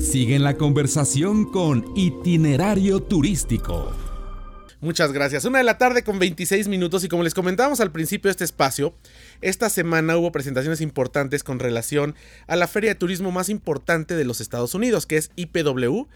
[0.00, 3.92] Sigue la conversación con Itinerario Turístico.
[4.80, 5.44] Muchas gracias.
[5.44, 8.44] Una de la tarde con 26 minutos y como les comentábamos al principio de este
[8.44, 8.94] espacio,
[9.42, 12.14] esta semana hubo presentaciones importantes con relación
[12.46, 16.06] a la feria de turismo más importante de los Estados Unidos, que es IPW,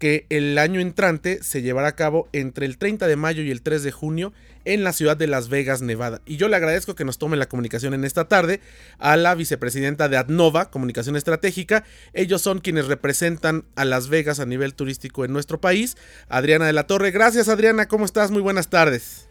[0.00, 3.62] que el año entrante se llevará a cabo entre el 30 de mayo y el
[3.62, 4.32] 3 de junio
[4.64, 6.20] en la ciudad de Las Vegas, Nevada.
[6.24, 8.60] Y yo le agradezco que nos tome la comunicación en esta tarde
[8.98, 11.84] a la vicepresidenta de Adnova, Comunicación Estratégica.
[12.14, 15.96] Ellos son quienes representan a Las Vegas a nivel turístico en nuestro país.
[16.28, 17.10] Adriana de la Torre.
[17.10, 18.30] Gracias Adriana, ¿cómo estás?
[18.30, 19.28] Muy buenas tardes.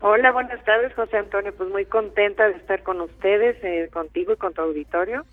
[0.00, 1.54] Hola, buenas tardes José Antonio.
[1.56, 5.24] Pues muy contenta de estar con ustedes, eh, contigo y con tu auditorio.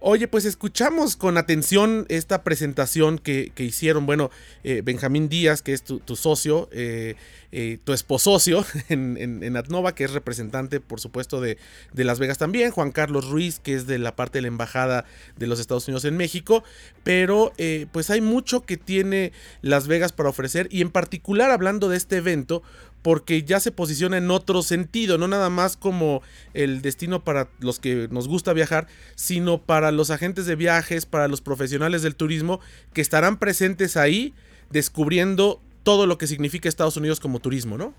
[0.00, 4.30] Oye, pues escuchamos con atención esta presentación que, hicieron, bueno,
[4.62, 7.14] eh, Benjamín Díaz, que es tu, socio, eh,
[7.52, 11.56] eh, tu esposocio en, en, en, Atnova, que es representante, por supuesto, de,
[11.94, 15.06] de, Las Vegas también, Juan Carlos Ruiz, que es de la parte de la Embajada
[15.38, 16.64] de los Estados Unidos en México,
[17.02, 17.52] pero
[17.92, 19.32] pues hay mucho que tiene
[19.62, 22.62] Las Vegas para ofrecer y en particular hablando de este evento,
[23.04, 26.22] porque ya se posiciona en otro sentido, no nada más como
[26.54, 31.28] el destino para los que nos gusta viajar, sino para los agentes de viajes, para
[31.28, 32.60] los profesionales del turismo
[32.94, 34.32] que estarán presentes ahí
[34.70, 37.92] descubriendo todo lo que significa Estados Unidos como turismo, ¿no?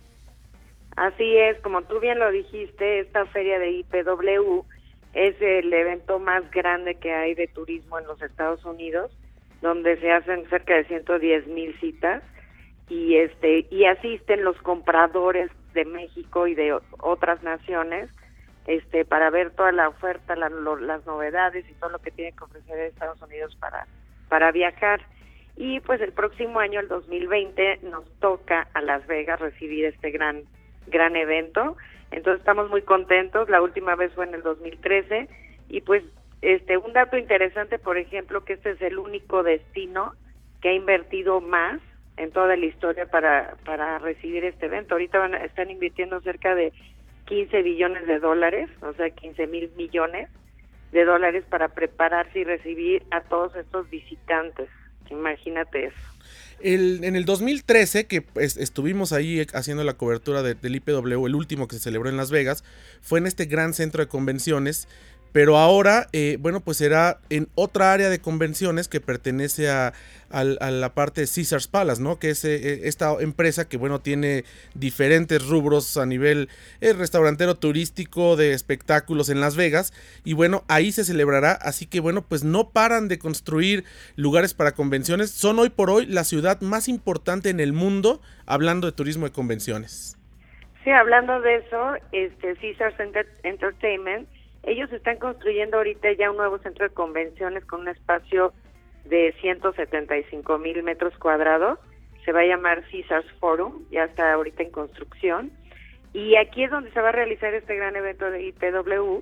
[0.95, 4.65] Así es, como tú bien lo dijiste, esta feria de IPW
[5.13, 9.11] es el evento más grande que hay de turismo en los Estados Unidos,
[9.61, 12.23] donde se hacen cerca de 110 mil citas
[12.89, 18.09] y este y asisten los compradores de México y de otras naciones
[18.67, 20.51] este para ver toda la oferta las
[21.05, 23.87] novedades y todo lo que tiene que ofrecer Estados Unidos para
[24.29, 25.01] para viajar.
[25.55, 30.43] Y pues el próximo año el 2020 nos toca a Las Vegas recibir este gran
[30.87, 31.77] gran evento.
[32.11, 33.49] Entonces estamos muy contentos.
[33.49, 35.29] La última vez fue en el 2013
[35.69, 36.03] y pues
[36.41, 40.13] este un dato interesante por ejemplo que este es el único destino
[40.61, 41.79] que ha invertido más
[42.17, 44.95] en toda la historia para, para recibir este evento.
[44.95, 46.71] Ahorita van, están invirtiendo cerca de
[47.25, 50.29] 15 billones de dólares, o sea, 15 mil millones
[50.91, 54.69] de dólares para prepararse y recibir a todos estos visitantes.
[55.09, 55.97] Imagínate eso.
[56.61, 61.75] El, en el 2013, que estuvimos ahí haciendo la cobertura del IPW, el último que
[61.75, 62.63] se celebró en Las Vegas,
[63.01, 64.87] fue en este gran centro de convenciones
[65.35, 69.91] pero ahora, eh, bueno, pues será en otra área de convenciones que pertenece a,
[70.29, 72.19] la parte de Caesars Palace, ¿no?
[72.19, 76.47] Que es eh, eh, esta empresa que, bueno, tiene diferentes rubros a nivel
[76.79, 79.91] restaurantero turístico, de espectáculos en Las Vegas.
[80.23, 81.51] Y bueno, ahí se celebrará.
[81.51, 83.83] Así que, bueno, pues no paran de construir
[84.15, 85.31] lugares para convenciones.
[85.31, 89.33] Son hoy por hoy la ciudad más importante en el mundo hablando de turismo de
[89.33, 90.17] convenciones.
[90.85, 92.95] Sí, hablando de eso, este Caesars
[93.43, 94.29] Entertainment
[94.65, 98.51] ellos están construyendo ahorita ya un nuevo centro de convenciones con un espacio
[99.05, 101.79] de 175 mil metros cuadrados.
[102.25, 105.51] Se va a llamar Caesars Forum, ya está ahorita en construcción.
[106.13, 109.21] Y aquí es donde se va a realizar este gran evento de IPW.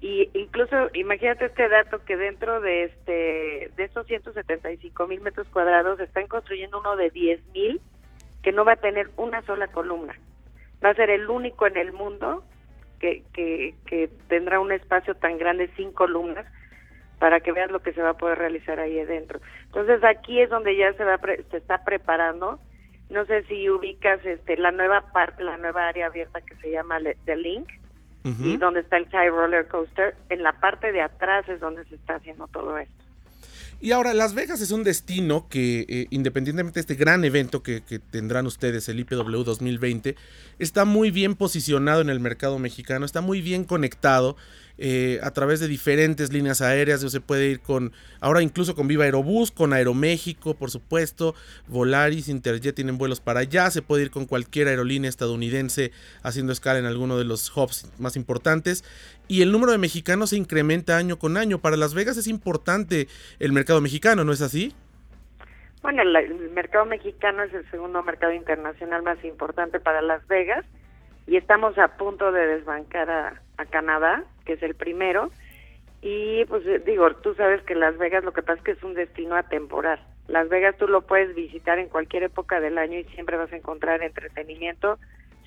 [0.00, 5.98] Y incluso, imagínate este dato que dentro de este de estos 175 mil metros cuadrados
[5.98, 7.80] están construyendo uno de 10 mil
[8.42, 10.14] que no va a tener una sola columna.
[10.84, 12.44] Va a ser el único en el mundo
[13.00, 16.46] que, que, tendrá un espacio tan grande sin columnas
[17.18, 19.40] para que veas lo que se va a poder realizar ahí adentro.
[19.66, 21.18] Entonces aquí es donde ya se va
[21.50, 22.58] se está preparando.
[23.08, 26.98] No sé si ubicas este la nueva parte, la nueva área abierta que se llama
[27.24, 27.68] The Link
[28.24, 30.16] y donde está el Sky Roller Coaster.
[30.28, 33.05] En la parte de atrás es donde se está haciendo todo esto.
[33.80, 37.82] Y ahora, Las Vegas es un destino que, eh, independientemente de este gran evento que,
[37.82, 40.16] que, tendrán ustedes, el IPW 2020,
[40.58, 44.36] está muy bien posicionado en el mercado mexicano, está muy bien conectado
[44.78, 47.00] eh, a través de diferentes líneas aéreas.
[47.00, 51.34] Se puede ir con, ahora incluso con Viva Aerobús, con Aeroméxico, por supuesto,
[51.66, 53.70] Volaris, Interjet tienen vuelos para allá.
[53.70, 58.16] Se puede ir con cualquier aerolínea estadounidense haciendo escala en alguno de los hubs más
[58.16, 58.84] importantes.
[59.28, 61.58] Y el número de mexicanos se incrementa año con año.
[61.58, 63.08] Para Las Vegas es importante
[63.40, 64.72] el mercado mexicano, ¿no es así?
[65.82, 70.64] Bueno, el mercado mexicano es el segundo mercado internacional más importante para Las Vegas
[71.26, 75.30] y estamos a punto de desbancar a, Canadá, que es el primero.
[76.02, 78.82] Y pues eh, digo, tú sabes que Las Vegas lo que pasa es que es
[78.82, 80.00] un destino atemporal.
[80.28, 83.56] Las Vegas tú lo puedes visitar en cualquier época del año y siempre vas a
[83.56, 84.98] encontrar entretenimiento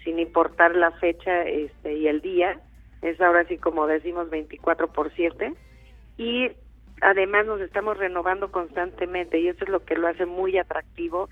[0.04, 2.60] sin importar la fecha este y el día.
[3.02, 5.54] Es ahora sí como decimos 24 por 7
[6.18, 6.52] y
[7.02, 11.30] además nos estamos renovando constantemente y eso es lo que lo hace muy atractivo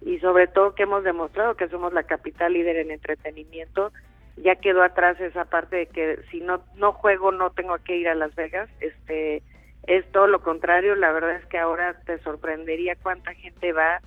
[0.00, 3.92] y sobre todo que hemos demostrado que somos la capital líder en entretenimiento.
[4.36, 8.08] Ya quedó atrás esa parte de que si no no juego no tengo que ir
[8.08, 8.70] a Las Vegas.
[8.80, 9.42] Este
[9.88, 14.00] es todo lo contrario, la verdad es que ahora te sorprendería cuánta gente va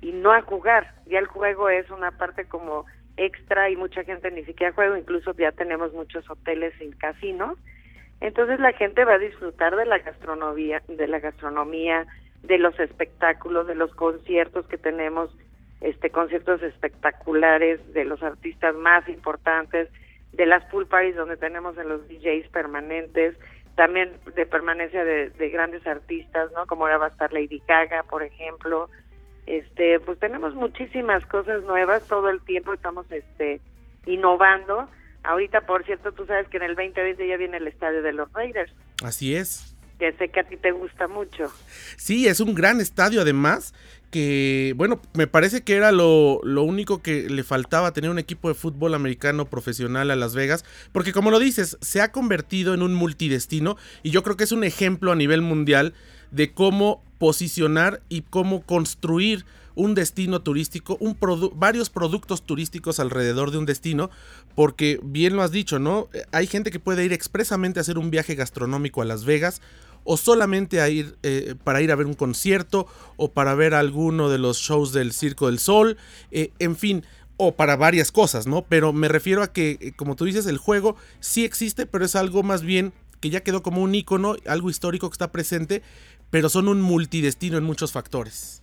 [0.00, 2.86] y no a jugar, ya el juego es una parte como
[3.20, 7.58] extra y mucha gente ni siquiera juega, incluso ya tenemos muchos hoteles sin casinos,
[8.20, 12.06] entonces la gente va a disfrutar de la gastronomía, de la gastronomía,
[12.42, 15.30] de los espectáculos, de los conciertos que tenemos,
[15.80, 19.88] este conciertos espectaculares de los artistas más importantes,
[20.32, 23.36] de las pool parties donde tenemos en los DJs permanentes,
[23.74, 26.66] también de permanencia de, grandes artistas, ¿no?
[26.66, 28.90] Como ahora va a estar Lady Gaga, por ejemplo.
[29.50, 33.60] Este, pues tenemos muchísimas cosas nuevas todo el tiempo, estamos este
[34.06, 34.88] innovando.
[35.24, 38.32] Ahorita, por cierto, tú sabes que en el 2020 ya viene el estadio de los
[38.32, 38.72] Raiders.
[39.02, 41.52] Así es que sé que a ti te gusta mucho.
[41.96, 43.74] Sí, es un gran estadio además,
[44.10, 48.48] que bueno, me parece que era lo, lo, único que le faltaba tener un equipo
[48.48, 52.82] de fútbol americano profesional a Las Vegas, porque como lo dices, se ha convertido en
[52.82, 55.92] un multidestino y yo creo que es un ejemplo a nivel mundial
[56.30, 59.44] de cómo posicionar y cómo construir
[59.74, 61.16] un destino turístico, un
[61.54, 64.10] varios productos turísticos alrededor de un destino,
[64.54, 66.08] porque bien lo has dicho, ¿no?
[66.32, 69.62] Hay gente que puede ir expresamente a hacer un viaje gastronómico a Las Vegas
[70.04, 72.86] o solamente a ir eh, para ir a ver un concierto
[73.16, 75.98] o para ver alguno de los shows del Circo del Sol,
[76.30, 77.04] eh, en fin,
[77.36, 78.62] o para varias cosas, ¿no?
[78.68, 82.16] Pero me refiero a que, eh, como tú dices, el juego sí existe, pero es
[82.16, 85.82] algo más bien que ya quedó como un icono, algo histórico que está presente,
[86.30, 88.62] pero son un multidestino en muchos factores.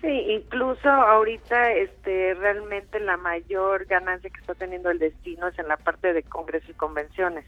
[0.00, 5.68] Sí, incluso ahorita este realmente la mayor ganancia que está teniendo el destino es en
[5.68, 7.44] la parte de congresos y convenciones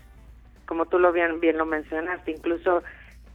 [0.68, 2.82] como tú lo bien, lo mencionaste, incluso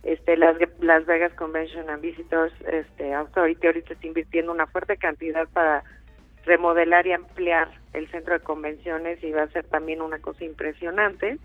[0.04, 5.48] este las, las Vegas Convention and Visitors este Authority ahorita está invirtiendo una fuerte cantidad
[5.50, 5.84] para
[6.46, 11.40] remodelar y ampliar el centro de convenciones y va a ser también una cosa impresionante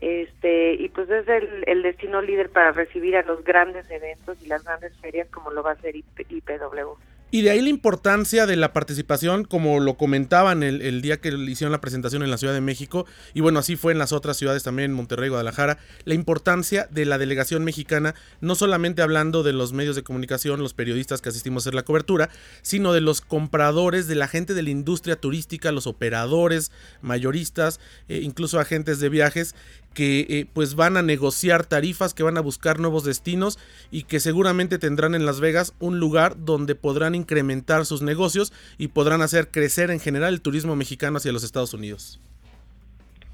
[0.00, 4.46] este y pues es el, el destino líder para recibir a los grandes eventos y
[4.46, 6.96] las grandes ferias como lo va a hacer IPW.
[7.32, 11.72] Y de ahí la importancia de la participación, como lo comentaban el, día que hicieron
[11.72, 14.62] la presentación en la Ciudad de México, y bueno, así fue en las otras ciudades
[14.62, 19.96] también, Monterrey, Guadalajara, la importancia de la delegación mexicana, no solamente hablando de los medios
[19.96, 22.30] de comunicación, los periodistas que asistimos a hacer la cobertura,
[22.62, 26.70] sino de los compradores, de la gente de la industria turística, los operadores,
[27.02, 29.56] mayoristas, eh, incluso agentes de viajes,
[29.96, 33.58] que eh, pues van a negociar tarifas, que van a buscar nuevos destinos
[33.90, 38.88] y que seguramente tendrán en Las Vegas un lugar donde podrán incrementar sus negocios y
[38.88, 42.20] podrán hacer crecer en general el turismo mexicano hacia los Estados Unidos.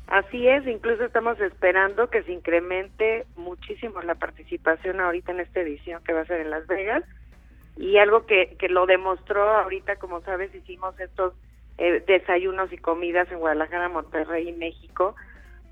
[0.07, 6.03] Así es, incluso estamos esperando que se incremente muchísimo la participación ahorita en esta edición
[6.05, 7.03] que va a ser en Las Vegas
[7.77, 11.33] y algo que, que lo demostró ahorita, como sabes, hicimos estos
[11.79, 15.17] eh, desayunos y comidas en Guadalajara, Monterrey y México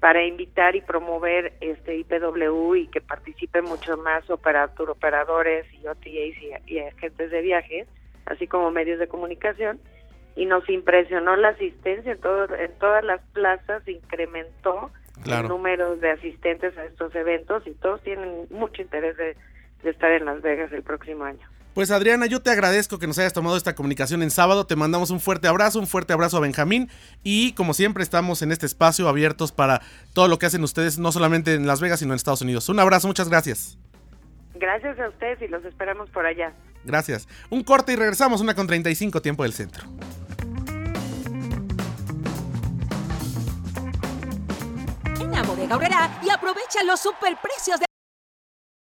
[0.00, 6.78] para invitar y promover este IPW y que participen mucho más operadores y OTAs y,
[6.78, 7.86] agentes de viajes,
[8.30, 9.80] así como medios de comunicación.
[10.36, 14.90] Y nos impresionó la asistencia en, todo, en todas las plazas, incrementó
[15.26, 19.36] el número de asistentes a estos eventos y todos tienen mucho interés de
[19.84, 21.46] estar en Las Vegas el próximo año.
[21.74, 24.66] Pues Adriana, yo te agradezco que nos hayas tomado esta comunicación en sábado.
[24.66, 26.88] Te mandamos un fuerte abrazo, un fuerte abrazo a Benjamín.
[27.22, 29.80] Y como siempre, estamos en este espacio abiertos para
[30.12, 32.68] todo lo que hacen ustedes, no solamente en Las Vegas, sino en Estados Unidos.
[32.68, 33.78] Un abrazo, muchas gracias.
[34.56, 36.52] Gracias a ustedes y los esperamos por allá.
[36.84, 37.28] Gracias.
[37.50, 39.84] Un corte y regresamos, una con 35, tiempo del centro.
[45.20, 47.89] En la bodega y aprovecha los superprecios de